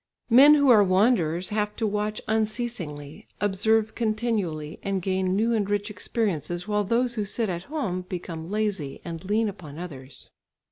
Men 0.31 0.55
who 0.55 0.71
are 0.71 0.83
wanderers 0.83 1.49
have 1.49 1.75
to 1.75 1.85
watch 1.85 2.21
unceasingly, 2.27 3.27
observe 3.39 3.93
continually, 3.93 4.79
and 4.81 4.99
gain 4.99 5.35
new 5.35 5.53
and 5.53 5.69
rich 5.69 5.91
experiences, 5.91 6.67
while 6.67 6.83
those 6.83 7.13
who 7.13 7.23
sit 7.23 7.49
at 7.49 7.65
home 7.65 8.01
become 8.09 8.49
lazy 8.49 8.99
and 9.05 9.23
lean 9.23 9.47
upon 9.47 9.77
others. 9.77 10.31